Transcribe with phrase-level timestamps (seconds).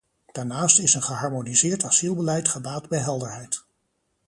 [0.31, 3.63] Daarnaast is een geharmoniseerd asielbeleid gebaat bij helderheid.